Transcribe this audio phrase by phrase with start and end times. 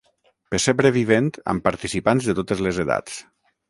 [0.55, 3.27] Pessebre Vivent amb participants de totes les edats.